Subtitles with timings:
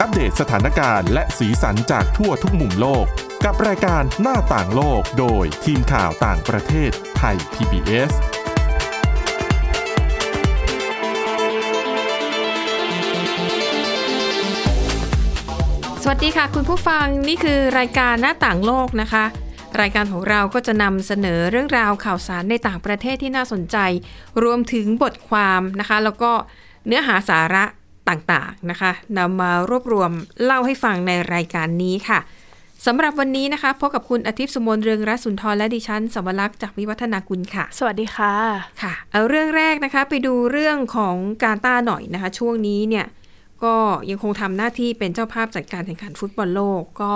[0.00, 3.06] อัปเดตสถานการณ์และสีสันจากทั่วทุกมุมโลก
[3.44, 8.12] กับรายการหน้าต่างโลกโดยทีมข่าวต่างประเทศไทย PBS
[16.02, 19.24] สวัสดีค่ะคุณผู้ฟังนี่คือรายการหน้าต่างโลกนะคะ
[19.80, 23.76] รายการของเราก็จะนำเสนอเรื่องราวข่าวสารในต่างประเทศที่น่าสนใจ
[24.42, 26.32] รวมถึงบทความนะคะ แล้วก็
[26.86, 27.64] เนื้อหาสาระ
[28.08, 30.10] ต่างๆนะคะนำมารวบรวม
[30.44, 32.20] เล่าให้ฟังในรายการนี้ค่ะ
[32.86, 38.34] สำหรับวันนี้นะคะพบกับคุณอาทิตย์สมนเรืองรัศนทรและดิฉันสวรักษ์จากวิวัฒนาคุณค่ะ สวัสดีค่ะ
[38.82, 43.06] ค่ะ เอาเรื่องแรกนะคะไปดูเรื่องของการต้าหน่อยนะคะ ช่วงนี้เนี่ย
[43.64, 43.74] ก็
[44.10, 47.14] ยังคงทำหน้าที่เป็นเจ้าภาพจัดการแข่งขันฟุตบอลโลกก็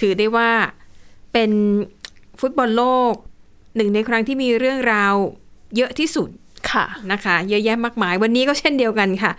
[0.00, 0.50] ถือได้ว่า
[1.32, 1.50] เป็น
[2.40, 3.12] ฟุตบอลโลก
[3.76, 5.14] หนึ่งในครั้งที่มีเรื่องราว
[5.76, 6.28] เยอะที่สุด
[6.70, 9.32] ค่ะนะคะ เยอะแยะมากมายวันนี้ก็เช่นเดียวกันค่ะ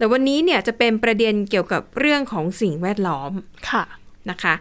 [0.00, 3.32] แต่วันนี้เนี่ยจะเป็นประเด็นเกี่ยวกับเรื่องของสิ่งแวดล้อม
[3.70, 3.84] ค่ะ
[4.30, 4.54] นะคะ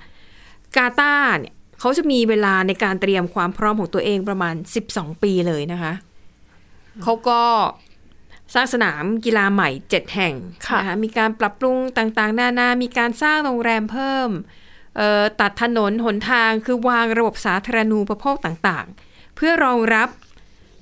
[0.75, 4.55] กาตาร์เนี่ยเขาจะมีเวลาในการเตรียมความพร้อมของตัวเองประมาณ
[4.89, 5.93] 12 ปีเลยนะคะ
[7.03, 7.41] เขาก็
[8.53, 10.35] สร้างสนามกีฬาใหม่7แห่ง
[10.67, 14.29] ค่ะนะคะมีการปรับปรุงต่างๆ นานา มีการสร้างโรงแรมเพิ่ม
[14.97, 20.09] เอ่อตัดถนนหนทางคือวางระบบสาธารณูปโภคต่างๆ เพื่อรองรับ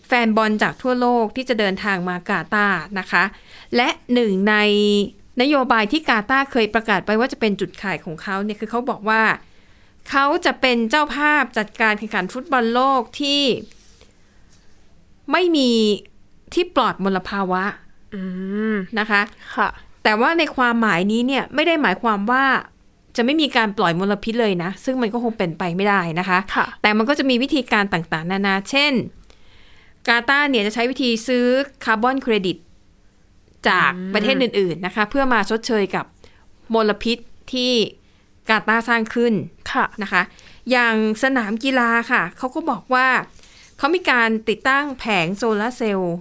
[0.08, 3.24] แฟนบอลจากทั่วโลกที่จะเดินทางมากาตาร์นะคะ
[3.76, 4.56] และหนึ่งใน
[5.42, 9.24] นโยบายที่กาตาร์เคยประกาศไปว่าจะเป็นจุดขายของเขาเนี่ยคือเขาบอกว่า
[10.10, 13.42] เขาจะเป็นเจ้าภาพจัดการแข่งขันฟุตบอลโลกที่
[15.32, 15.70] ไม่มี
[16.54, 17.64] ที่ปลอดมลภาวะ
[18.16, 18.22] อื
[18.74, 19.22] มนะคะ
[19.56, 19.70] ค่ะ
[20.04, 22.46] แต่ว่าในความหมายนี้เนี่ยไม่ได้หมายความว่า
[23.16, 28.94] จะไม่มีการปล่อยมลพิษเลยนะ ซึ่งมันก็คงเป็นไปไม่ได้นะคะค่ะแต่มันก็จะมีวิธีการต่างๆ นานา เช่น
[30.08, 31.46] กาตาร์เนี่ยจะใช้วิธีซื้อ
[31.86, 32.58] คาร์บอนเครดิต
[33.68, 36.06] จากประเทศอื่น ๆนะคะ เพื่อมาชดเชยกับ
[36.74, 37.18] มลพิษ
[37.54, 37.72] ที่
[38.50, 39.34] กาตาร์สร้างขึ้น
[39.72, 40.22] ค่ะนะคะ
[40.72, 43.08] อย่างสนามกีฬาค่ะ เขาก็บอกว่า
[43.78, 46.16] เขามีการติดตั้งแผงโซลาร์เซลล์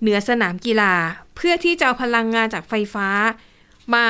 [0.00, 0.92] เหนือสนามกีฬา
[1.36, 3.08] เพื่อที่จะเอาพลังงานจากไฟฟ้า
[3.94, 4.06] มา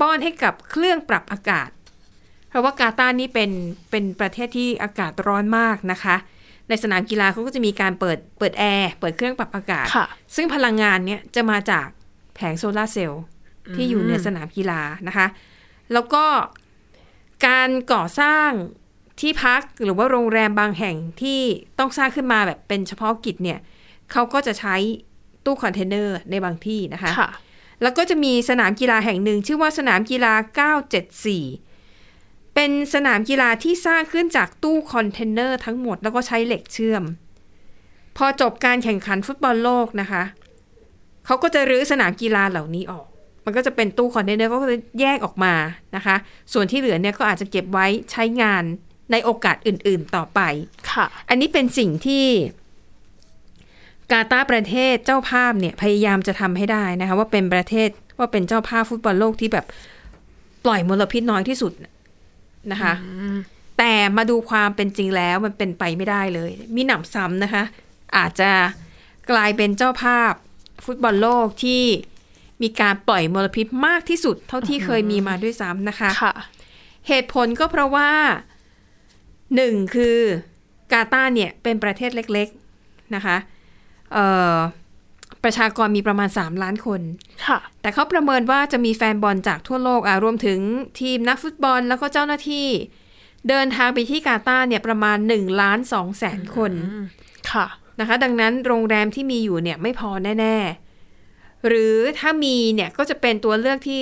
[0.00, 1.70] ป้อนให้กับเครื่องปรับอากาศ
[2.48, 3.50] เพราะว่ากาตาร์นี่เป็น
[3.90, 6.16] เป็นประเทศที่อากาศร้อนมากนะคะ
[6.68, 11.86] ในสนามกีฬาเขาก็จะมีการเปิดเปิดแอร์เปิดเครื่องปรับอากาศค่ะซึ่งพลังงานเนี่ยจะมาจาก
[12.34, 13.22] แผงโซลาร์เซลล์
[13.74, 15.26] ที่อยู่ในสนามกีฬานะคะ
[15.92, 16.24] แล้วก็
[17.46, 18.50] การก่อสร้าง
[19.20, 21.40] ที่พักหรือว่าโรงแรมบางแห่งที่
[21.78, 23.58] ต้องสร้างขึ้นมาแบบเป็นเฉพาะกิจเนี่ย
[24.12, 24.74] เขาก็จะใช้
[25.44, 27.30] ตู้คอนเทนเนอร์ในบางที่นะคะค่ะ
[27.82, 30.34] แล้วก็จะมีสนามกีฬาแห่งหนึ่ง ชื่อว่าสนามกีฬา
[30.84, 31.63] 974
[32.54, 37.02] เป็นสนามกีฬาที่สร้างขึ้นจากตู้คอนเทนเนอร์ทั้งหมดแล้วก็ใช้เหล็กเชื่อม
[38.16, 40.22] พอจบการแข่งขันฟุตบอลโลกนะคะ
[41.26, 43.06] เขาก็จะรื้อสนามกีฬาเหล่านี้ออก
[43.44, 45.54] มันก็จะเป็นตู้คอนเทนเนอร์ก็จะแยกออกมา
[45.96, 46.16] นะคะ
[46.52, 48.62] ส่วนที่เหลือเนี่ยก็อาจจะเก็บไว้ใช้งาน
[49.12, 50.40] ในโอกาสอื่น ๆ ต่อไป
[50.90, 52.24] ค่ะ อันนี้เป็นสิ่งที่
[54.10, 57.88] กาตาร์ประเทศเจ้าภาพเนี่ยพยายามจะทำให้ได้นะคะ ว่าเป็นประเทศ
[58.18, 59.66] ว่าเป็นเจ้าภาพฟุตบอลโลกที่แบบ
[60.64, 61.72] ปล่อยมลพิษน้อยที่สุด
[62.72, 62.94] นะคะ
[63.78, 67.64] แต่มาดูความเป็นจริงแล้วมันเป็นไปไม่ได้เลย มีหนำซ้ำนะคะ
[68.16, 68.50] อาจจะ
[69.30, 70.32] กลายเป็นเจ้าภาพ
[70.84, 71.82] ฟุตบอลโลกที่
[72.62, 76.34] มีการปล่อยมลพิษมากที่สุดเท่าที่เคยมีมาด้วยซ้ำนะคะค่ะ
[77.08, 78.10] เหตุผลก็เพราะว่า
[79.56, 80.18] หนึ่งคือ
[80.92, 82.48] กาตาร์เนี่ยเป็นประเทศเล็ก
[82.80, 83.36] ๆนะคะ
[84.12, 84.56] เอ่อ
[85.44, 87.00] ประชากรมีประมาณ 3 ล้านคน
[87.46, 90.60] ค่ะ แต่เขาประเมินว่าจะมีแฟนบอลจากทั่วโลกอะรวมถึง
[91.00, 92.68] ทีมนักฟุตบอลแล้วก็เจ้าหน้าที่
[93.48, 96.72] เดินทางไปที่กาตาร์เนี่ยประมาณ1ล้าน2แสนคน
[97.52, 97.66] ค่ะ
[98.00, 100.56] นะคะ ดังนั้นโรงแรมที่มีอยู่เนี่ยไม่พอแน่
[101.12, 104.00] ๆ หรือถ้ามีเนี่ยก็จะเป็นตัวเลือกที่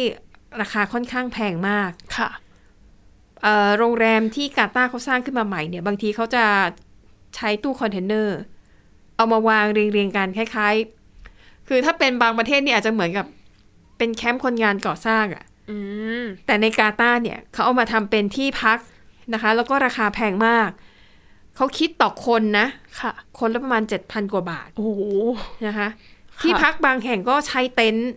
[0.61, 2.31] ราคาค่อนข้างแพงมาก ค่ะ
[3.43, 6.45] เอ่อโรงแรมที่กาตาร์เขาสร้างขึ้นมาใหม่เนี่ย บางทีเขาจะ
[7.37, 8.39] ใช้ตู้คอนเทนเนอร์
[9.17, 11.02] เอามาวางเรียงๆกันคล้ายๆ
[11.69, 13.27] คือถ้าเป็นบางประเทศเนี่ยอาจจะเหมือนกับ
[13.99, 15.77] เป็นแคมป์คนงานก่อสร้างอะอื
[16.23, 18.79] มแต่ในกาตาร์เนี่ยเขาเอามาทำเป็นที่พัก
[19.33, 20.71] นะคะ แล้วก็ราคาแพงมาก
[21.57, 22.67] เขาคิดต่อคนนะ
[23.01, 25.03] ค่ะ คนละประมาณ7,000กว่าบาท โอ้โห
[25.67, 25.89] นะคะ
[26.43, 28.11] ที่พักบางแห่งก็ใช้เต็นท์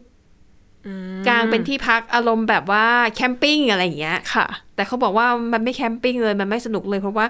[0.85, 2.85] อืมกลางเป็นที่พักอารมณ์แบบว่า
[3.15, 7.25] camping อะไรอย่างเงี้ยค่ะ แต่เขาบอกว่ามันไม่แคมปิ้งเลยมันไม่สนุกเลย เพราะว่า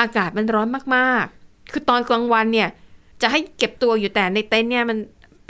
[0.00, 2.68] อากาศมันร้อนมากๆ คือตอนกลางวันเนี่ย
[3.22, 4.98] จะให้เก็บตัวอยู่แต่ในเต็นท์เนี่ยมัน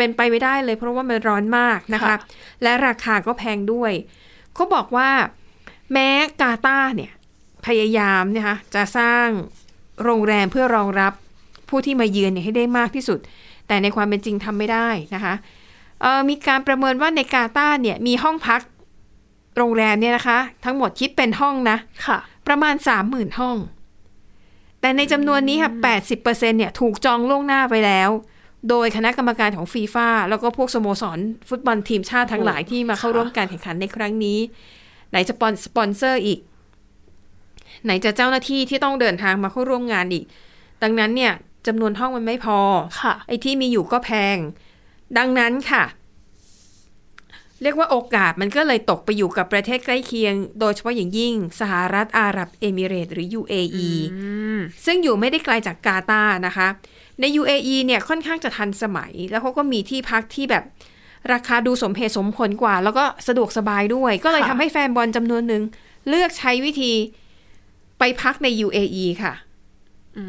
[0.00, 2.16] เป็นไปไม่ได้เลย เพราะว่ามันร้อนมากนะคะค่ะ
[2.62, 3.92] และราคาก็แพงด้วย
[4.54, 5.10] เขาบอกว่า
[5.92, 6.08] แม้
[6.40, 7.12] กาตาร์เนี่ย
[7.66, 9.26] พยายามเนะคะจะสร้าง
[10.04, 11.12] โรงแรมเพื่อรองรับ
[11.68, 13.18] ผู้ที่มาเยือนเนี่ยให้ได้มากที่สุด
[13.66, 15.34] แต่ในความเป็นจริงทำไม่ได้นะคะ
[16.00, 18.60] เอ่อมีการประเมินว่าในกาตาร์เนี่ยมีห้องพัก
[19.56, 21.76] โรงแรมเนี่ยนะคะ ทั้งหมดคิดเป็นห้องนะ
[22.06, 22.74] ค่ะประมาณ
[23.06, 23.56] 30,000ห้อง
[24.80, 25.72] แต่ในจำนวนนี้ค่ะ
[26.14, 28.10] 80%เนี่ยถูกจองล่วงหน้าไปแล้ว
[28.68, 31.18] โดยคณะกรรมการของฟีฟ่าแล้วก็พวกสโมสร
[31.48, 34.38] ฟุตบอลทีมชาติทั้งหลายที่มาเข้าค่ะร่วมการแข่งขันในครั้งนี้
[35.10, 36.40] ไหนจะปอนสปอนเซอร์อีก
[37.84, 40.24] ไหนจะเจ้าหน้าที่ที่ต้องเดินทางมาเข้าร่วมงานอีก
[40.82, 41.32] ดังนั้นเนี่ย
[41.66, 42.58] จำนวนห้องมันไม่พอ
[43.00, 44.36] ค่ะไอ้ที่มีอยู่ก็แพง
[45.18, 45.84] ดังนั้นค่ะ
[47.62, 56.68] เรียกว่าโอกาสมันก็เลยตกไปอยู่กับประเทศใกล้เคียง โดยเฉพาะอย่างยิ่ง สหรัฐอาหรับเอมิเรตส์หรือ UAE อืมซึ่งอยู่ไม่ได้ไกลจากกาตาร์นะคะ
[57.20, 60.64] ใน UAE เนี่ยค่อนข้างจะทันสมัย แล้วเขาก็มีที่พักที่แบบ
[61.32, 65.62] ราคาดูสมเหตุสมผลกว่า แล้วก็สะดวกสบายด้วย ก็เลยค่ะทำให้แฟนบอลจำนวนหนึ่ง
[66.08, 66.92] เลือกใช้วิธี
[67.98, 69.32] ไปพักใน UAE ค่ะ
[70.16, 70.24] อื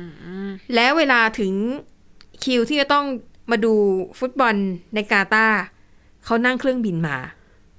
[0.48, 1.54] มแล้วเวลาถึง
[2.44, 3.06] คิวที่จะต้อง
[3.52, 3.74] มาดู
[4.20, 4.56] ฟุตบอล
[4.96, 5.62] ในกาตาร์
[6.26, 7.18] เขานั่งเครื่องบินมา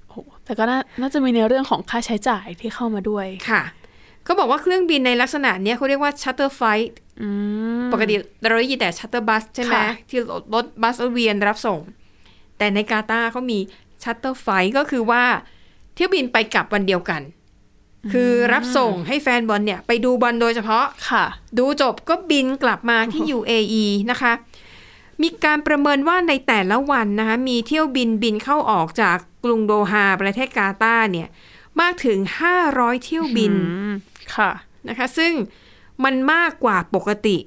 [0.09, 3.63] โอ้แต่ก็น่าน่าจะมีในเรื่องของค่าใช้จ่ายที่เข้ามาด้วยค่ะ
[4.23, 6.61] เขาบอกว่าเครื่องบินในลักษณะเนี้ยเขาเรียกว่า shuttle flight
[7.21, 7.27] อื
[7.81, 11.79] มปกติเราได้ยินแต่ shuttle bus ใช่ไหมค่ะที่รถรถบัสเวียนรับส่ง
[12.57, 13.59] แต่ในกาตาร์เขามี
[14.03, 14.47] shuttle flight
[14.77, 15.23] ก็คือว่า
[15.95, 17.21] เที่ยวบินไปกลับวันเดียวกัน
[18.13, 21.25] คือรับส่งให้แฟนบอลเนี่ย ไปดูบอลโดยเฉพาะค่ะ
[21.59, 24.33] ดูจบก็บินกลับมาที่ UAE นะคะ
[25.21, 31.27] มีการประเมินว่าในแต่ละวันนะคะ มีเที่ยวบินบินเข้าออกจากกรุงโดฮาประเทศกาตาร์เนี่ย
[31.81, 32.19] มากถึง
[32.61, 33.93] 500 เที่ยวบินอืม
[34.35, 34.51] ค่ะ
[34.87, 35.33] นะคะ ซึ่ง
[36.03, 37.37] มันมากกว่าปกติ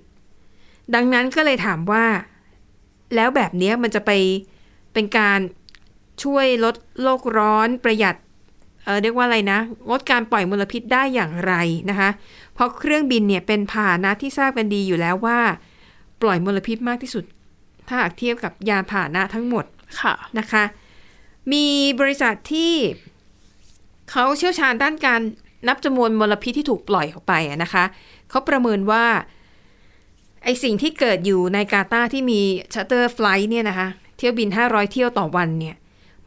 [0.94, 2.04] ดังนั้นก็เลยถามว่า
[3.14, 4.10] แล้วแบบเนี้ยมันจะไป
[4.92, 5.40] เป็นการ
[6.22, 8.16] ช่วยลดโลกร้อนประหยัด
[8.84, 9.58] เออเรียกว่าอะไรนะ
[9.90, 11.54] ลดการปล่อยมลพิษได้อย่างไร
[11.90, 12.10] นะคะ
[12.54, 15.38] เพราะเครื่องบินเนี่ยเป็นพาหนะที่ทราบกันดีอยู่แล้วว่า
[16.22, 17.24] ปล่อยมลพิษมากที่สุด
[17.88, 19.64] ถ้าหากเทียบกับยานพาหนะทั้งหมด
[20.00, 20.64] ค่ะนะคะ
[21.52, 21.66] มี
[22.00, 22.74] บริษัทที่
[24.10, 25.20] เขาเชี่ยวชาญด้านการ
[25.68, 27.84] นับจำนวนมลพิษที่ถูกปล่อยออกไปอะนะคะ
[28.30, 29.04] เขาประเมินว่า
[30.44, 32.40] ไอสิ่งที่เกิดอยู่ในกาตาร์ที่มี
[32.74, 35.76] shuttle flight เนี่ยนะคะ เที่ยวบิน 500 เที่ยวต่อวันเนี่ย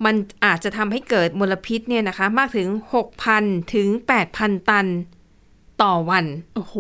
[0.06, 0.16] มัน
[0.46, 2.68] อาจจะทำให้เกิดมลพิษเนี่ยนะคะ มากถึง
[3.22, 3.88] 6,000 ถึง
[4.30, 4.88] 8,000 ตัน
[5.84, 6.76] ต่อวัน โอ้โห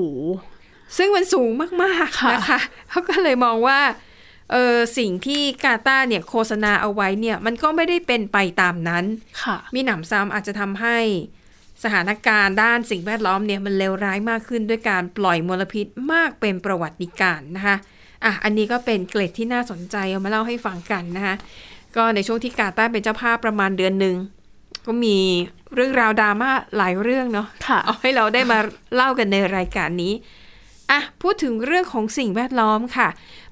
[0.98, 1.50] ซึ่งมันสูง
[1.84, 2.60] มากค่ะๆนะคะ
[2.90, 3.80] เขาก็เลยมองว่า
[4.52, 9.06] เออสิ่งที่กาตาร์เนี่ยโฆษณาเอาไว้เนี่ยมันก็ไม่ได้เป็นไปตามนั้น
[9.44, 10.98] ค่ะ มีหนำซ้ำอาจจะทำให้
[11.84, 17.76] สถานการณ์ด้านสิ่งแวดล้อมเนี่ยมันเลวร้ายมากขึ้นด้วยการปล่อยมลพิษมากเป็นประวัติการณ์นะคะ
[18.24, 21.36] อะอันนี้ก็เป็นเกร็ดที่น่าสนใจเอามาเล่าให้ฟังกันนะคะ
[21.96, 24.16] ก็ในช่วงที่กาตาร์เป็นเจ้าภาพประมาณเดือนหนึ่ง
[24.86, 25.18] ก็มี
[25.76, 28.60] เรื่องราวดราม่าหลายเรื่องเนาะค่ะเอาให้เราได้มา
[28.96, 30.14] เล่ากันในรายการนี้
[30.92, 33.10] อะพูดถึงเรื่องของสิ่งแวดล้อมค่ะ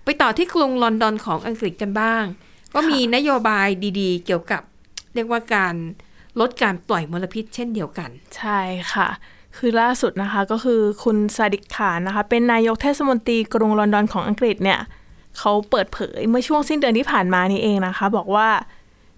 [0.07, 2.23] ไปต่อที่กรุงลอนดอนของอังกฤษกันบ้าง
[2.75, 3.67] ก็มีนโยบาย
[3.99, 4.61] ดีๆ เกี่ยวกับ
[5.13, 5.75] เรียกว่าการ
[6.39, 8.59] ลดการปล่อยมลพิษเช่นเดียวกัน ใช่
[8.93, 9.07] ค่ะ
[9.57, 14.79] คือล่าสุดนะคะก็คือคุณซาดิกขานนะคะ เป็นนายกเทศมนตรีกรุงลอนดอนของอังกฤษเนี่ย
[15.37, 18.49] เขาเปิดเผยเมื่อช่วงสิ้นเดือนที่ผ่านมานี้เองนะคะ บอกว่า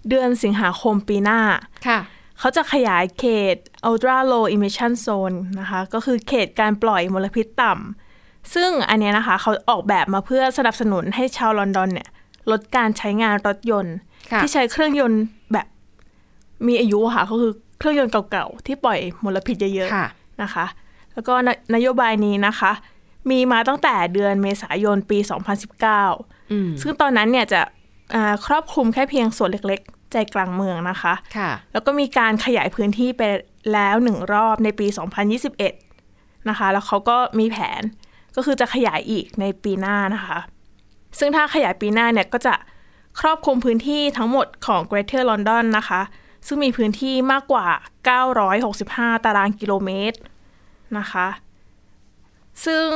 [0.08, 1.40] เดือนสิงหาคมปีหน้า
[1.86, 2.00] ค่ะ
[2.38, 3.56] เขาจะขยายเขต
[3.88, 8.09] ultra low emission zone นะคะ ก็คือเขตการปล่อยมลพิษต่ำ
[8.54, 12.08] ซึ่งอันเนี้ยนะคะเขาออกแบบมาเพื่อสนับสนุนให้ชาวลอนดอนเนี่ย
[12.50, 13.96] ลดการใช้งานรถยนต์
[14.32, 15.22] ค่ะที่ใช้เครื่องยนต์
[15.52, 15.66] แบบ
[16.66, 20.66] มีอายุอะค่ะก็คือเครื่องยนต์เก่าๆ ที่ปล่อยมลพิษเยอะค่ะๆนะคะ
[21.12, 22.72] แล้วก็นนโยบายนี้นะคะ
[23.30, 25.18] มีมาตั้งแต่เดือนเมษายนปี
[25.84, 27.60] 2019อืมซึ่งตอนนั้นเนี่ยจะ
[28.14, 33.22] อ่าครอบคลุมแค่เพียงส่วนเล็กๆ ใจกลางเมืองนะคะค่ะแล้วก็มีการขยายพื้นที่ไป
[33.72, 34.86] แล้วหนึ่งรอบในปี
[35.68, 37.82] 2021 นะคะ แล้วเขาก็มีแผน
[38.36, 40.38] ก็คือจะขยายอีกในปีหน้านะคะ
[41.18, 42.54] ซึ่งถ้าขยายปีหน้าเนี่ยก็จะ
[43.20, 46.00] ครอบคลุมพื้นที่ทั้งหมดของ Greater London นะคะ
[46.46, 47.66] ซึ่งมีพื้นที่มากกว่า
[48.46, 50.18] 965 ตารางกิโลเมตร
[50.98, 51.26] นะคะ
[52.64, 52.86] ซึ่ง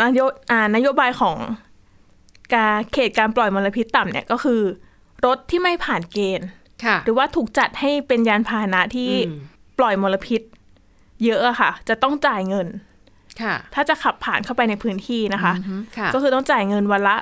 [0.00, 1.36] นโยอ่านโยบายของ
[2.54, 4.62] การเขตการปล่อยมลพิษต่ำเนี่ยก็คือ
[5.24, 6.48] รถที่ไม่ผ่านเกณฑ์
[6.84, 9.38] ค่ะหรือว่าถูกจัดให้เป็นยานพาหนะที่อืม
[9.78, 10.40] ปล่อยมลพิษ
[11.24, 12.93] เยอะอะค่ะ จะต้องจ่ายเงินค่ะ
[13.74, 17.16] ถ้าจะขับผ่านเข้าไปในพื้นที่นะคะอือฮึค่ะก็คือต้องจ่ายเงินวันละ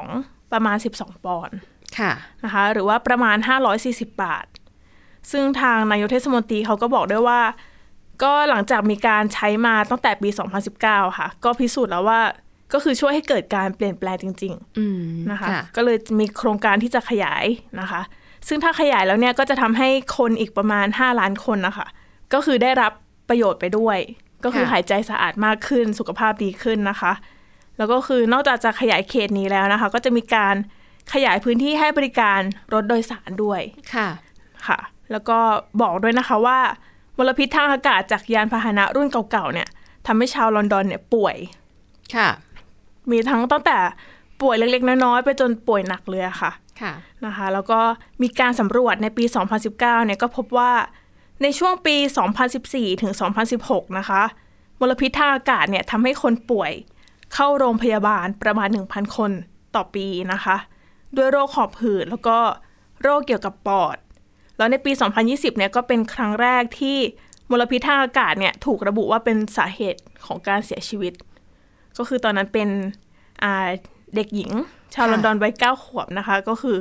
[0.00, 1.56] 12 ประมาณ 12 ปอนด์
[1.98, 2.12] ค่ะ
[2.44, 3.36] นะคะ หรือว่าประมาณ
[3.76, 4.46] 540 บาท
[5.30, 7.40] ซึ่งทางนายกเทศมนตรีเขาก็บอกด้วยว่า
[8.22, 10.28] ก็หลังจากมีการใช้มาตั้งแต่ปี
[10.72, 12.20] 2019 ค่ะ ก็พิสูจน์แล้วว่า
[12.72, 17.44] ก็คือช่วยให้เกิดการเปลี่ยนแปลงจริงๆอืมนะคะ ก็เลยมีโครงการที่จะขยาย
[17.80, 18.00] นะคะ
[18.48, 21.86] ซึ่งถ้าขยายแล้วเนี่ยก็จะทำให้คนอีกประมาณ 5 ล้านคนนะคะ
[22.32, 22.92] ก็คือได้รับ
[23.28, 23.98] ประโยชน์ไปด้วย
[24.44, 27.12] ก็คือค่ะหายใจสะอาดมากขึ้นสุขภาพดีขึ้นนะคะ
[27.78, 30.54] แล้วก็คือนอกจากจะขยายเขตนี้แล้วนะคะ ก็จะมีการ
[31.12, 32.40] ขยายพื้นที่ให้บริการ
[32.74, 33.60] รถโดยสารด้วย
[33.94, 34.08] ค่ะ
[34.66, 34.78] ค่ะ
[35.12, 35.38] แล้วก็
[35.82, 36.58] บอกด้วยนะคะว่า
[37.18, 39.68] มลพิษทางอากาศจากยานพาหนะรุ่นเก่าๆเนี่ย
[40.06, 41.36] ทำให้ชาวลอนดอนเนี่ยป่วย
[42.16, 42.28] ค่ะ
[43.10, 43.78] มีทั้งตั้งแต่
[44.42, 46.92] ป่วยเล็กๆน้อยๆไปจนป่วยหนักเลยอะค่ะค่ะ
[47.26, 47.80] นะคะ แล้วก็
[48.22, 49.24] มีการสำรวจในปี
[49.54, 50.72] 2019เนี่ยก็พบว่า
[51.42, 51.96] ในช่วงปี
[52.48, 53.12] 2014 ถึง
[53.54, 54.22] 2016 นะคะ
[54.80, 56.72] มลพิษทางอากาศเนี่ยทำให้คนป่วย
[57.34, 59.30] เข้าโรงพยาบาลประมาณ 1,000 คน
[59.74, 60.56] ต่อปีนะคะ
[61.16, 62.38] ด้วยโรคหอบหืดแล้วก็
[63.02, 63.96] โรคเกี่ยวกับปอด
[64.56, 64.92] แล้วในปี
[65.24, 66.98] 2020 เนี่ยก็เป็นครั้งแรกที่
[67.50, 71.12] มลพิษทางอากาศเนี่ยถูกระบุว่าเป็นสาเหตุของการเสียชีวิต
[71.98, 72.68] ก็คือตอนนั้นเป็น
[73.42, 73.68] อ่า
[74.14, 74.50] เด็กหญิง
[74.94, 76.78] ชาวค่ะลอนดอนวัยเก้าขวบนะคะ ก็คือ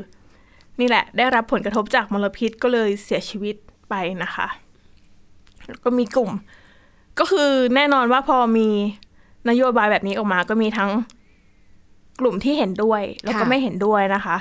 [0.80, 3.56] นี่แหละ ได้รับผลกระทบจากมลพิษก็เลยเสียชีวิต
[3.89, 4.48] ไปนะคะ
[5.68, 6.32] แล้วก็มีกลุ่ม
[7.20, 8.68] ก็คือแน่นอนว่าพอมี
[9.50, 10.92] นโยบายแบบนี้ออกมา ก็มีทั้ง
[12.20, 14.36] กลุ่มที่เห็นด้วย แล้วก็ค่ะไม่เห็นด้วยนะคะ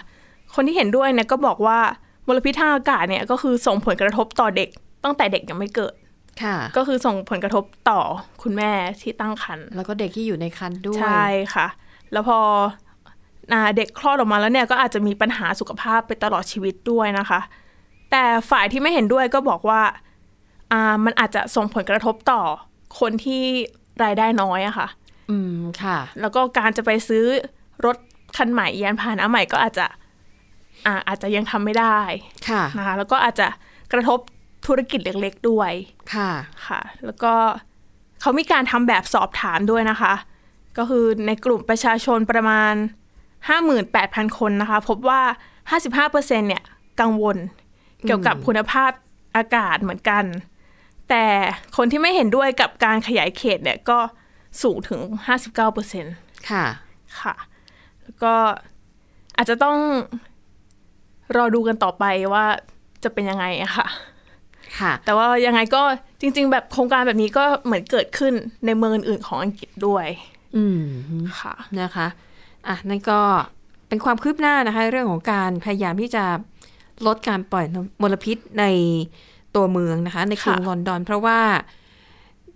[0.54, 1.78] คนที่เห็นด้วยเนี่ยก็บอกว่า
[2.26, 4.68] มลพิษทางอากาศเนี่ยก็คือส่งผลกระทบต่อเด็ก
[5.04, 5.94] ตั้งแต่เด็กยังไม่เกิด
[6.42, 8.00] ค่ะก็คือส่งผลกระทบต่อ
[8.42, 8.70] คุณแม่
[9.00, 11.66] ที่ตั้งครรภ์แล้วก็เด็กที่อยู่ในครรภ์ด้วย ใช่ค่ะ
[12.12, 12.38] แล้วพอ
[13.52, 17.40] อ่าเด็กคลอดออกมาแล้วเนี่ยก็อาจจะมีปัญหาสุขภาพไปตลอดชีวิตด้วยนะคะ
[18.10, 19.82] แต่ฝ่ายที่ไม่เห็นด้วยก็บอกว่า
[20.72, 22.42] อ่ามันอาจจะส่งผลกระทบต่อ
[23.00, 23.42] คนที่
[24.04, 24.88] รายได้น้อยอะค่ะ
[25.30, 27.24] อืมค่ะ แล้วก็การจะไปซื้อ
[27.84, 27.96] รถ
[28.36, 29.86] คันใหม่ยานพาหนะใหม่ก็อาจจะ
[30.86, 31.98] อ่าอาจจะยังทำไม่ได้
[32.48, 33.46] ค่ะนะคะแล้วก็อาจจะ
[33.92, 34.18] กระทบ
[34.66, 35.72] ธุรกิจเล็ก ๆ ด้วย
[36.14, 36.30] ค่ะ
[36.66, 37.32] ค่ะ แล้วก็
[38.20, 40.14] เขามีการทำแบบสอบถามด้วยนะคะ
[40.78, 42.74] ก็คือในกลุ่มประชาชนประมาณ
[43.56, 45.20] 58,000 คนนะคะ พบว่า
[45.70, 46.62] 55%เนี่ย
[47.00, 47.36] กังวล
[48.06, 48.90] เกี่ยวกับคุณภาพ
[49.36, 50.24] อากาศเหมือนกัน
[51.10, 51.24] แต่
[51.76, 53.98] คนที่ไม่เห็นด้วยกับการขยายเขตเนี่ยก็
[54.62, 55.00] สูงถึง
[55.74, 56.64] 59%ค่ะ
[57.20, 57.34] ค่ะ
[58.02, 58.34] แล้วก็
[59.36, 59.78] อาจจะต้อง
[61.36, 62.44] รอดูกันต่อไปว่า
[63.04, 63.86] จะเป็นยังไงอะค่ะ
[64.78, 65.82] ค่ะ แต่ว่ายังไงก็
[66.20, 68.32] จริง ๆ แบบโครงการแบบนี้ก็เหมือนเกิดขึ้น
[68.66, 70.06] ในเมืองอื่นๆของอังกฤษด้วย
[70.56, 70.82] อืม
[71.40, 72.06] ค่ะ นะคะ
[72.68, 73.20] อะ นั่นก็
[73.88, 76.24] เป็นความคืบหน้านะคะ เรื่องของการพยายามที่จะ
[77.06, 77.64] ลดการปล่อย
[78.02, 78.64] มลพิษใน
[79.56, 81.38] ตัวเมืองนะคะ ในกรุงค่ะลอนดอน เพราะว่า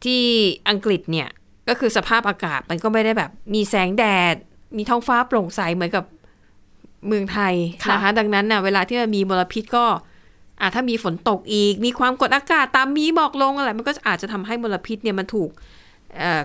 [0.05, 0.23] ที่
[0.69, 1.29] อังกฤษเนี่ย
[1.69, 4.35] ก็คือสภาพอากาศมันก็ไม่ได้แบบ มีแสงแดด
[4.77, 6.05] มีท้องฟ้าโปร่งใสเหมือนกับ
[7.07, 7.55] เมืองไทย
[7.93, 9.85] นะคะ ดังนั้นน่ะเวลาที่มันมีมลพิษก็
[10.61, 15.51] อะถ้ามีฝนตกอีก มีความกดอากาศตามมีหมอกลงอะไรมันก็อาจจะทำให้มลพิษเนี่ยมันถูก
[16.19, 16.43] เอ่อ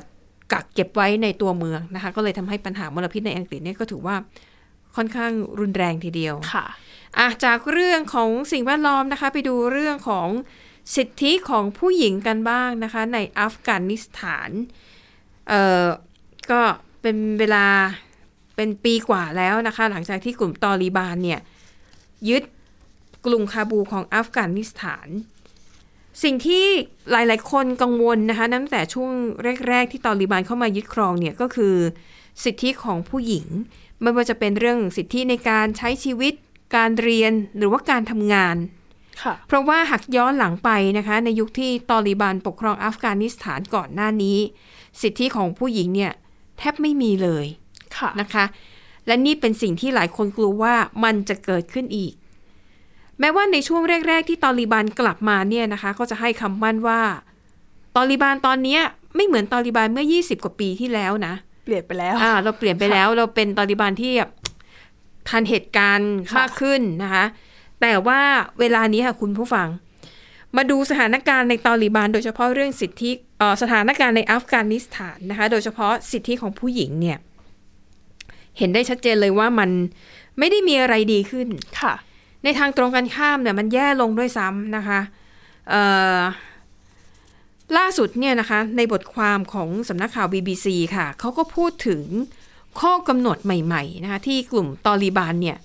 [0.51, 4.15] กักเก็บไว้ในตัวเมืองนะคะ ก็เลยทำให้ปัญหามลพิษในอังกฤษเนี่ยก็ถือว่า
[4.95, 6.65] ค่อนข้างรุนแรงทีเดียวค่ะ
[7.17, 10.29] อะจากเรื่องของสิ่งแวดล้อมนะคะ ไปดูเรื่องของ
[10.95, 14.49] สิทธิของผู้หญิงกันบ้างนะคะ ในอัฟกานิสถาน
[15.49, 15.87] เอ่อ
[16.51, 16.61] ก็
[17.01, 17.65] เป็นเวลา
[18.55, 21.39] เป็นปีกว่าแล้วนะคะ หลังจากที่กลุ่มตอริบานเนี่ย
[22.29, 22.43] ยึด
[23.25, 25.07] กรุงคาบูของอัฟกานิสถาน
[26.23, 26.65] สิ่งที่
[27.11, 29.11] หลาย ๆ คนกังวลนะคะตั้งแต่ช่วง
[29.69, 31.75] แรก ๆ ที่ตอริบานเข้ามายึดครองเนี่ยก็คือ
[32.43, 33.47] สิทธิของผู้หญิง
[34.01, 36.33] ไม่ว่าจะเป็นเรื่องสิทธิในการใช้ชีวิต
[36.75, 38.55] การเรียนหรือว่าการทำงาน
[39.23, 44.37] ค่ะเพราะว่าหากย้อนหลังไปนะคะ ในยุคที่ตอริบานปกครองอัฟกานิสถานก่อนหน้านี้
[45.01, 46.11] สิทธิของผู้หญิงเนี่ย
[46.57, 47.45] แทบไม่มีเลย
[47.97, 48.45] ค่ะนะคะ
[49.07, 52.13] และนี่เป็นสิ่งที่หลายคนกลัวว่ามันจะเกิดขึ้นอีก
[53.19, 57.01] แม้ว่าในช่วงแรก ๆ ที่ตอริบานกลับมาเนี่ยนะคะ ก็จะให้คำมั่นว่า
[57.95, 58.81] ตอริบานตอนเนี้ย
[59.15, 61.33] ไม่เหมือนตอริบานเมื่อ 20 กว่าปีที่แล้วนะ
[61.63, 64.31] เปลี่ยนไปแล้วอ่าเราเปลี่ยนไปแล้วเราเป็นตอริบานที่แบบ
[65.29, 67.25] ทันเหตุการณ์ค่ะมากขึ้นนะคะ
[67.81, 68.21] แต่ว่า
[68.59, 69.67] เวลานี้ค่ะคุณผู้ฟัง
[70.55, 77.17] มาดูสถานการณ์ในตอริบานโดยเฉพาะเรื่องสิทธิเอ่อสถานการณ์ในอัฟกานิสถานนะคะ โดยเฉพาะสิทธิของผู้หญิงเนี่ย
[78.57, 79.69] เห็นได้ชัดเจนเลยว่ามัน
[80.39, 81.47] ไม่ได้มีอะไรดีขึ้น
[81.81, 81.93] ค่ะ
[82.43, 84.99] ในทางตรงกันข้ามเนี่ยมันแย่ลงด้วยซ้ำนะคะ
[85.69, 85.81] เอ่
[86.15, 86.19] อ
[87.77, 92.03] ล่าสุดเนี่ยนะคะในบทความของสำนักข่าว BBC ค่ะเขาก็พูดถึง
[92.79, 95.57] ข้อกำหนดใหม่ๆนะคะที่กลุ่มตอริบานเนี่ย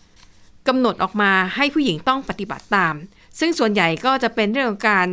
[0.68, 2.94] กำหนดออกมาให้ผู้หญิงต้องปฏิบัติตาม
[3.38, 5.08] ซึ่งส่วนใหญ่ก็จะเป็นเรื่องของการ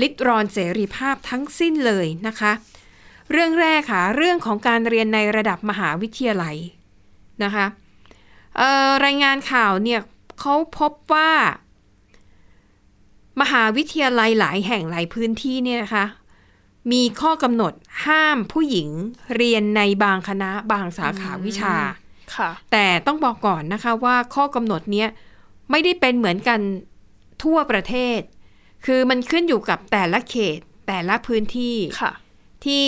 [0.00, 2.52] ลิดรอนเสรีภาพทั้งสิ้นเลยนะคะ
[3.32, 6.56] เรื่องแรกค่ะเรื่องของการเรียนในระดับมหาวิทยาลัย
[7.44, 7.66] นะคะ
[9.04, 10.00] รายงานข่าวเนี่ย
[10.40, 11.30] เขาพบว่า
[13.40, 16.04] มหาวิทยาลัยหลายแห่งหลายพื้นที่เนี่ยนะคะ
[16.92, 17.72] มีข้อกำหนด
[18.06, 18.88] ห้ามผู้หญิง
[19.36, 21.74] เรียนในบางคณะบางสาขาวิชา
[22.36, 25.08] ค่ะ แต่ต้องบอกก่อนนะคะว่าข้อกำหนดเนี้ย
[25.70, 26.60] ไม่ได้เป็นเหมือนกัน
[27.44, 28.20] ทั่วประเทศ
[28.84, 32.12] คือมันขึ้นอยู่กับแต่ละเขตแต่ละพื้นที่ค่ะ
[32.64, 32.84] ที่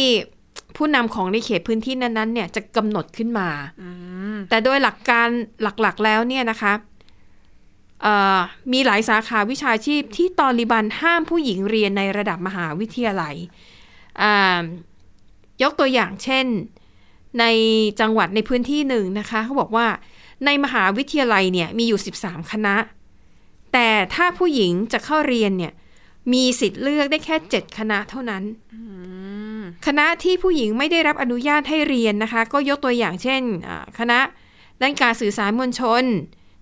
[0.76, 3.49] ผู้นำของในเขตพื้นที่นั้นๆเนี่ยจะกำหนดขึ้นมา
[3.83, 3.90] อื
[4.35, 5.28] มแต่โดยหลักการ
[5.62, 6.98] หลักๆแล้วเนี่ยนะคะเอ่อ
[8.73, 13.35] มีหลายสาขาวิชาชีพที่ตอริบันห้ามผู้หญิงเรียนในระดับมหาวิทยาลัย
[14.23, 14.62] อ่า
[15.62, 16.47] ยกตัวอย่างเช่น
[17.40, 17.45] ใน
[18.00, 19.87] จังหวัดในพื้นที่หนึ่งนะคะเขาบอกว่า
[20.45, 22.76] ในมหาวิทยาลัยเนี่ยมีอยู่ 13 คณะ
[23.73, 25.73] แต่ถ้าผู้หญิงจะเข้าเรียนเนี่ย
[26.33, 28.43] มีสิทธิ์เลือกได้แค่ 7 คณะเท่านั้น
[29.87, 34.19] คณะที่ผู้หญิงไม่ได้รับอนุญาตให้เรียนนะคะ ก็ยกตัวอย่างเช่นอ่าคณะ
[34.81, 36.05] ด้านการสื่อสารมวลชน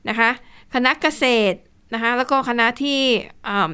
[0.08, 0.30] นะคะ
[0.76, 1.58] คณะเกษตร
[1.94, 3.00] นะคะแล้วก็คณะที่
[3.48, 3.70] อ่า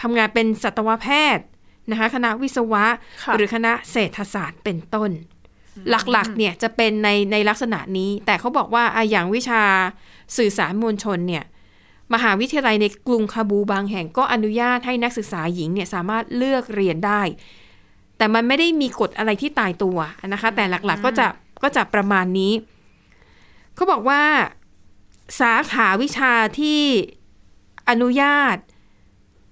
[0.00, 1.46] ทำงานเป็นสัตวแพทย์
[1.90, 2.84] นะคะคณะวิศวะ
[3.24, 5.10] ค่ะหรือคณะเศรษฐศาสตร์เป็นต้น
[5.90, 9.62] หลักๆเนี่ยจะเป็นในในลักษณะนี้ แต่เขาบอกว่าอะอย่างวิชา
[10.36, 11.44] สื่อสารมวลชนเนี่ย
[12.14, 17.22] มหาวิทยาลัยในกรุงคาบูบางแห่งก็อนุญาตให้นักศึกษาหญิงเนี่ยสามารถเลือกเรียนได้
[18.18, 19.98] แต่มันไม่ได้มีกฎอะไรที่ตายตัว
[20.32, 21.26] นะคะ แต่หลักๆก็จะ
[21.62, 22.52] ก็จะประมาณนี้
[23.74, 24.22] เขาบอกว่า
[25.40, 26.82] สาขาวิชาที่
[27.90, 28.56] อนุญาต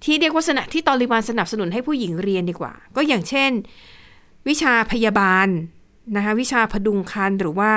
[0.03, 3.51] ที่เรียกว่าสนะที่ตอริบานสนับสนุนให้ผู้หญิงเรียนดีกว่า ก็อย่างเช่น
[4.47, 5.47] วิชาพยาบาล
[6.15, 7.71] นะคะวิชาพดุงคันหรือว่า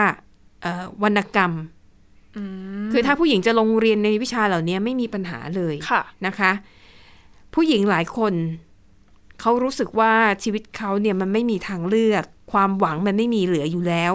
[0.62, 1.52] เอ่อวรรณกรรม
[2.92, 6.52] คือถ้าผู้หญิงจะลงเรียนในวิชาเหล่านี้ไม่มีปัญหาเลยค่ะนะคะ
[7.54, 8.34] ผู้หญิงหลายคน
[9.40, 14.12] เขารู้สึกว่าชีวิตเขาเนี่ยมันไม่มีทางเลือก ความหวังมันไม่มีเหลืออยู่แล้ว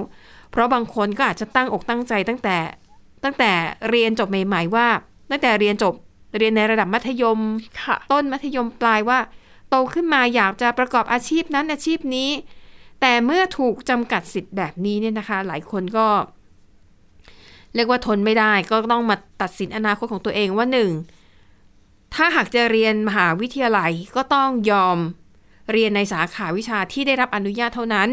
[0.49, 2.57] เพราะบางคนก็อาจจะตั้งอกตั้งใจตั้งแต่
[3.23, 3.51] ตั้งแต่
[3.89, 4.87] เรียนจบใหม่ๆว่า
[5.29, 5.93] ตั้งแต่เรียนจบ
[6.37, 7.39] เรียนในระดับมัธยม
[7.81, 9.19] ค่ะต้นมัธยมปลายว่า
[9.69, 12.29] โตขึ้นมาอยากจะประกอบอาชีพนั้นอาชีพนี้
[13.01, 16.07] แต่เมื่อถูกจำกัดสิทธิ์แบบนี้เนี่ยนะคะ หลายคนก็
[17.75, 20.91] เรียกว่าทนไม่ได้ก็ต้องมาตัดสินอนาคตของตัวเองว่าหนึ่ง
[22.15, 24.97] ถ้าหากจะเรียนมหาวิทยาลัยก็ต้องยอม
[25.71, 28.09] เรียนในสาขาวิชาที่ได้รับอนุญาตเท่านั้น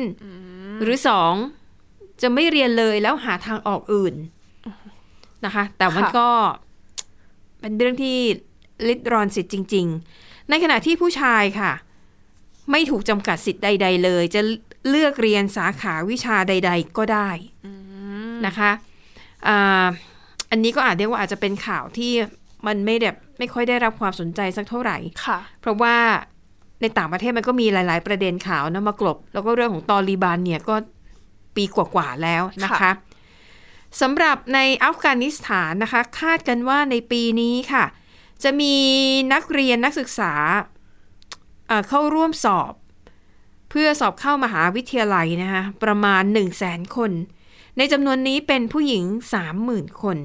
[0.82, 1.32] หรือสอง
[2.22, 4.14] จะไม่เรียนเลยแล้วหาทางออกอื่น
[5.44, 6.28] นะคะ แต่มันค่ะก็
[7.60, 8.16] เป็นเรื่องที่
[8.88, 9.86] ลิดรอนสิทธิ์จริง
[10.18, 11.72] ๆ ในขณะที่ผู้ชายค่ะ
[12.70, 14.40] ไม่ถูกจำกัดสิทธิ์ใด ๆ เลย จะ
[14.88, 17.30] เลือกเรียนสาขาวิชาใด ๆ ก็ได้
[18.46, 18.70] นะคะ
[19.46, 19.86] อ่า
[20.50, 22.12] อันนี้ก็อาจเรียกว่าอาจจะเป็นข่าวที่
[22.66, 25.96] มันไม่แบบไม่ค่อยได้รับความสนใจสักเท่าไหร่ค่ะเพราะว่า
[26.80, 30.74] ในต่างประเทศมันก็มีหลาย ๆ ประเด็นข่าวนะมากลบ แล้วก็เรื่องของตอรีบานเนี่ยก็
[31.56, 32.90] ปีกว่า ๆ แล้วนะคะค่ะ
[34.00, 37.84] สำหรับในอัฟกานิสถานนะคะ คาดกันว่าในปีนี้ค่ะ
[38.42, 38.74] จะมี
[39.32, 40.32] นักเรียนนักศึกษา
[41.88, 42.72] เข้าร่วมสอบ
[43.70, 47.12] เพื่อสอบเข้ามหาวิทยาลัยนะคะประมาณ 1 0 0 0 0แสนคน
[47.76, 49.04] ในจำนวนนี้เป็นผู้หญิง
[49.52, 50.18] 30,000 คน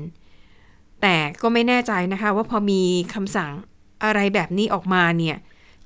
[1.01, 2.81] แต่ก็ไม่แน่ใจนะคะว่าพอมี
[3.13, 3.51] คำสั่ง
[4.03, 5.37] อะไรแบบนี้ออกมาเนี่ย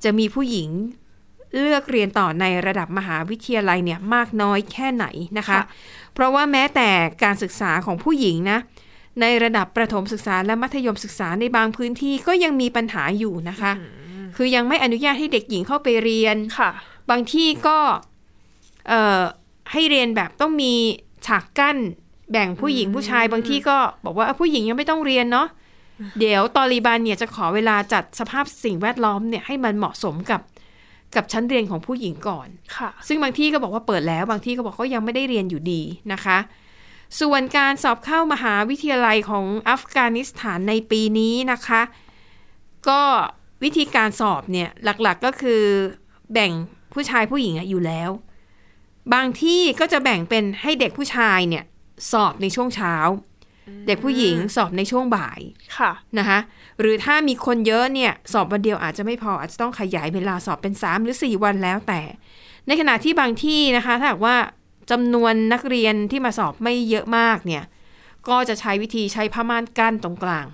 [0.03, 0.69] จะมีผู้หญิง
[1.59, 5.05] เลือกเรียนต่อในระดับมหาวิทยาลัยเนี่ยมากน้อยแค่ไหน
[5.37, 5.63] นะคะค่ะ
[6.13, 6.89] เพราะว่าแม้แต่
[7.23, 8.59] การศึกษาของผู้หญิงนะ
[9.21, 13.71] ในระดับประถมศึกษาและมัธยมศึกษาในบางพื้นที่ก็ยังมีปัญหาอยู่นะคะ
[14.35, 16.69] คือยังไม่อนุญาตให้เด็กหญิงเข้าไปเรียนค่ะ
[17.09, 17.77] บางที่ก็
[18.87, 19.21] เอ่อ
[19.71, 20.73] ให้เรียนแบบต้องมี
[21.25, 21.77] ฉากกั้น
[22.31, 25.47] แบ่งผู้หญิงผู้ชายบางที่ก็บอกว่าเอ้าผู้หญิงยังไม่ต้องเรียนเนาะ
[26.19, 30.41] เดี๋ยวตอริบานเนี่ยจะขอเวลาจัดสภาพสิ่งแวดล้อมเนี่ยให้มันเหมาะสมกับ
[31.15, 35.81] กับชั้นเรียนของผู้หญิงก่อนค่ะ ซึ่งบางที่ก็บอกว่าเปิดแล้ว บางที่ก็บอกก็ยังไม่ได้เรียนอยู่ดี
[36.13, 36.37] นะคะ
[37.21, 41.81] ส่วนการสอบเข้ามหาวิทยาลัยของอัฟกานิสถานในปีนี้นะคะ
[42.89, 43.01] ก็
[43.63, 45.61] วิธีการสอบเนี่ยหลักๆก็คือ
[46.33, 46.51] แบ่ง
[46.93, 48.09] ผู้ชายผู้หญิงอะอยู่แล้ว
[49.13, 51.63] บางที่ก็จะแบ่งเป็นให้เด็กผู้ชายเนี่ย
[52.11, 52.95] สอบในช่วงเช้า
[53.87, 55.39] เด็กผู้หญิงสอบในช่วงบ่าย
[55.77, 56.39] ค่ะนะคะ
[56.79, 62.01] หรือถ้ามีคนเยอะเนี่ยสอบวันเดียวอาจจะไม่พออาจจะต้องขยายเวลาสอบเป็น 3 หรือ 4 วันแล้วแต่
[62.67, 64.35] ในขณะที่บางที่นะคะ ถ้าหากว่า
[64.91, 67.63] จำนวนนักเรียนที่มาสอบไม่เยอะมากเนี่ย
[68.29, 70.45] ก็จะใช้วิธีใช้ผ้าม่านกั้นตรงกลาง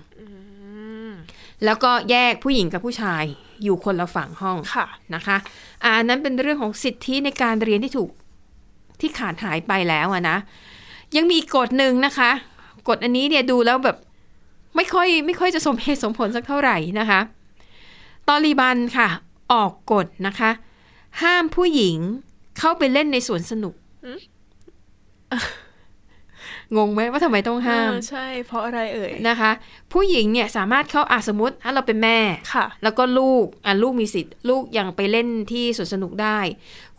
[1.64, 3.24] แล้วก็แยกผู้หญิงกับผู้ชาย
[3.62, 5.36] อยู่คนละฝั่งห้องค่ะนะคะ
[5.84, 8.10] อะอันนั้นเป็นเรื่องของสิทธิในการเรียนที่ถูก
[9.00, 10.36] ที่ขาดหายไปแล้วอะนะ
[11.16, 12.30] ยังมีอีกกฎหนึ่งนะคะ
[12.88, 13.96] กฎอันนี้เนี่ยดูแล้วแบบ
[14.76, 17.20] ไม่ค่อยไม่ค่อยจะสมเหตุสมผลสักเท่าไหร่นะคะ
[18.28, 19.08] ตอริบันค่ะ
[19.52, 20.50] ออกกฎนะคะ
[21.22, 21.96] ห้ามผู้หญิง
[22.58, 23.74] เข้าไปเล่นในสวนสนุก
[26.76, 29.50] งงไหมว่าทำไมต้องห้ามเออใช่ เพราะอะไรเอ่ยนะคะ
[29.92, 32.18] ผู้หญิงเนี่ยสามารถเข้าอาสมมติถ้าเราเป็นแม่
[32.54, 36.38] ค่ะ แล้วก็ลูกอะลูกมีสิทธิ์ ลูกยังไปเล่นที่สวนสนุกได้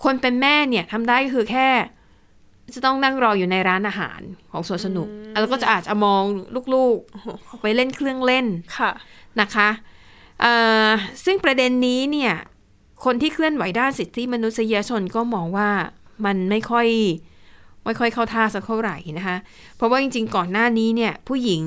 [0.04, 1.68] คนเป็นแม่เนี่ยทำได้ก็คือแค่
[2.74, 5.08] จะต้องนั่งรออยู่ในร้านอาหารของสวนสนุก
[5.42, 6.24] แล้วก็จะอาจจะมอง
[6.74, 8.46] ลูกๆออกไปเล่นเครื่องเล่น
[8.78, 8.92] ค่ะ
[9.42, 9.70] นะคะ
[10.42, 10.54] เอ่
[10.88, 10.90] อ
[11.26, 12.34] ซึ่งประเด็นนี้เนี่ย
[13.06, 15.70] คนที่เคลื่อนไหวด้านสิทธิมนุษยชนก็มองว่า
[16.26, 16.88] มันไม่ค่อย
[17.86, 19.38] ไม่ค่อยเข้าท่าสักเท่าไหร่นะคะ
[19.76, 21.62] เพราะว่าจริงๆ ก่อนหน้านี้เนี่ย ผู้หญิง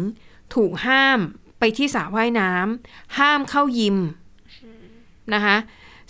[0.55, 1.19] ถูกห้าม
[1.59, 3.97] ไปที่สระว่ายน้ำห้ามเข้ายิม
[5.35, 5.57] นะคะ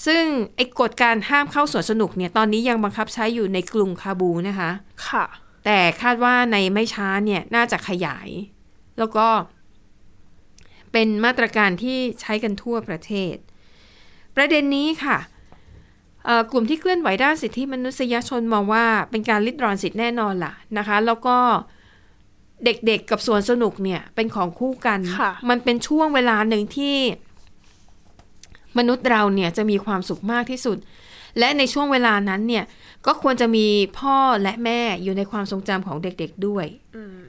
[0.07, 0.23] ซึ่ง
[0.57, 4.71] ไอ้กฎการห้ามเข้าสวนสนุกเนี่ยตอนนี้ยังบังคับใช้อยู่ในกรุงคาบูนะคะ
[5.09, 5.25] ค่ะ
[5.65, 8.29] แต่คาดว่าในไม่ช้าเนี่ยน่าจะขยาย
[8.99, 9.27] แล้วก็
[10.93, 13.35] เป็นมาตรการที่ใช้กันทั่วประเทศ
[14.37, 15.19] ประเด็นนี้ค่ะ
[16.25, 21.37] เอ่อกลุ่มที่เคลื่อนไหวด้านสิทธิมนุษยชนมองว่าเป็นการลิดรอนสิทธิแน่นอนล่ะนะคะ แล้วก็
[22.65, 26.97] เด็กๆกับสวนสนุกเนี่ยเป็นของคู่กันค่ะมันเป็นช่วงเวลาหนึ่งที่
[28.79, 30.79] มนุษย์เราเนี่ยจะมีความสุขมากที่สุด
[31.39, 32.65] และในช่วงเวลานั้นเนี่ย
[33.07, 33.67] ก็ควรจะมี
[33.99, 36.67] พ่อและแม่อยู่ในความทรงจำของเด็กๆด้วย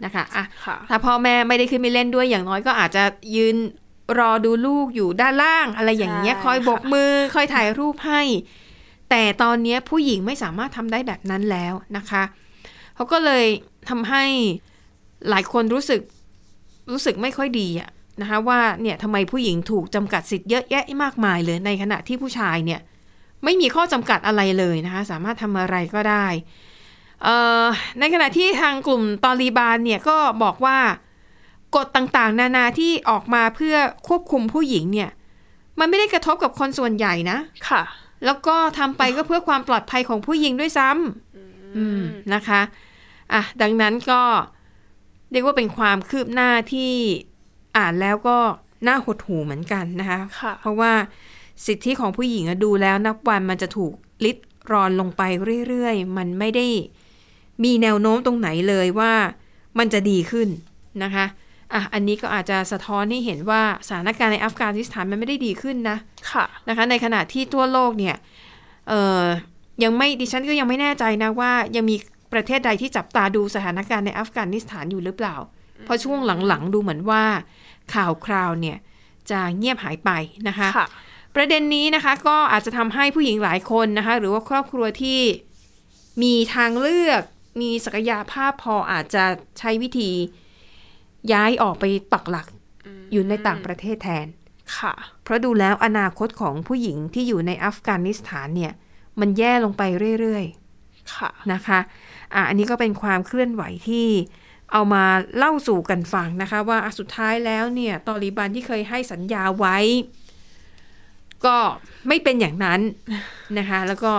[0.05, 3.03] นะคะอะค่ะถ้าพ่อแม่ไม่ได้ขึ้นไปเล่นด้วยอย่างน้อยก็อาจจะ
[3.35, 3.55] ยืน
[4.19, 8.21] รอดูลูกอยู่ด้านล่าง อะไรอย่างเงี้ยใช่คอยโบกค่ะมือคอยถ่ายรูปให้
[9.09, 12.23] แต่ตอนเนี้ยผู้หญิงไม่สามารถทำได้แบบนั้นแล้วนะคะ
[12.95, 13.45] เขาก็เลย
[13.89, 14.23] ทำให้
[15.29, 16.01] หลายคนรู้สึก
[16.91, 17.89] รู้สึกไม่ค่อยดีอะ
[18.21, 22.79] นะคะว่าเนี่ยทำไมผู้หญิงถูกจำกัดสิทธิ์เยอะแยะมากมายเลยในขณะที่ผู้ชายเนี่ย
[23.43, 26.25] ไม่มีข้อจำกัดอะไรเลยนะคะสามารถทำอะไรก็ได้
[27.23, 27.65] เอ่อ
[27.99, 30.77] ในขณะที่ทางกลุ่มตอลีบานเนี่ยก็บอกว่า
[31.75, 33.75] กฎต่างๆ นานาที่ออกมาเพื่อ
[34.07, 35.09] ควบคุมผู้หญิงเนี่ย
[35.79, 37.37] มันไม่ได้กระทบกับคนส่วนใหญ่นะ
[37.69, 37.81] ค่ะ
[38.25, 42.01] แล้วก็ทำไปก็เพื่อความปลอดภัยของผู้หญิงด้วยซ้ำอืม
[42.33, 42.61] นะคะ
[43.33, 44.21] อะดังนั้นก็
[45.31, 46.93] เรียกว่าเป็นความคืบหน้าที่
[47.77, 48.37] อ่านแล้วก็
[48.87, 50.91] น่าหดหูเหมือนกันนะคะค่ะเพราะว่า
[51.65, 53.93] สิทธิของผู้หญิงอะดูแล้วนับวันมันจะถูก
[54.25, 54.37] ลิด
[54.71, 55.21] รอนลงไป
[55.67, 56.67] เรื่อยๆ มันไม่ได้
[57.63, 59.13] มีแนวโน้มตรงไหนเลยว่า
[59.77, 60.47] มันจะดีขึ้น
[61.03, 61.25] นะคะ
[61.73, 65.97] อะอันนี้ก็อาจจะสะท้อนให้เห็นว่าสถานการณ์ในอัฟกานิสถานมันไม่ได้ดีขึ้นนะ
[66.31, 68.15] ค่ะนะคะ ในขณะที่ทั่วโลกเนี่ย
[68.89, 69.23] เอ่อ
[69.83, 71.95] ยังไม่ดิฉันก็ยังไม่แน่ใจนะว่ายังมี
[72.33, 75.35] ประเทศใดที่จับตาดูสถานการณ์ในอัฟกานิสถานอยู่หรือเปล่า
[75.83, 77.23] เพราะช่วงหลังๆ ดูเหมือนว่า
[77.93, 78.77] ข่าวคราวเนี่ย
[79.29, 80.11] จะเงียบหายไป
[80.47, 80.87] นะคะค่ะ
[81.35, 85.19] ประเด็นนี้นะคะก็อาจจะทำให้ผู้หญิงหลายคนนะคะ หรือว่าครอบครัวที่
[86.23, 87.21] มีทางเลือก
[87.61, 89.25] มีศักยภาพพออาจจะ
[89.59, 90.11] ใช้วิธี
[91.33, 92.47] ย้ายออกไปปักหลัก
[93.11, 94.27] อยู่ในต่างประเทศแทน
[94.77, 98.73] ค่ะ เพราะดูแล้วอนาคตของผู้หญิงที่อยู่ในอัฟกานิสถานเนี่ย
[99.19, 99.83] มันแย่ลงไป
[100.19, 100.45] เรื่อย
[101.15, 101.79] ค่ะๆนะคะ
[102.33, 104.07] อะอันนี้ก็เป็นความเคลื่อนไหวที่
[104.73, 105.03] เอามา
[105.37, 109.77] เล่าสู่กันฟังนะคะ ว่าอะสุดท้ายแล้วเนี่ยตอริบันที่เคยให้สัญญาไว้
[111.45, 111.57] ก็
[112.07, 112.79] ไม่เป็นอย่างนั้น
[113.59, 114.11] นะคะ แล้วก็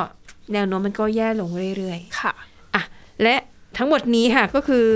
[0.53, 2.33] แนวโน้มมันก็แย่ลงเรื่อยๆ ค่ะ
[2.75, 2.83] อะ
[3.23, 3.35] และ
[3.77, 4.87] ทั้งหมดนี้ค่ะก็คือ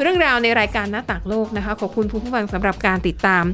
[0.00, 3.44] เรื่องราวในรายการหน้าต่างโลกนะคะ ขอบคุณผู้ฟังสำหรับการติดตาม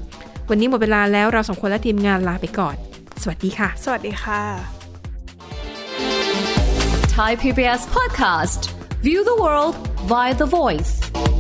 [0.50, 2.76] วันนี้หมดเวลาแล้วเราสองคนและทีมงานลาไปก่อน
[3.22, 4.42] สวัสดีค่ะ สวัสดีค่ะ
[7.16, 8.60] Thai PBS podcast.
[9.06, 9.74] View the world
[10.06, 11.35] via The Voice.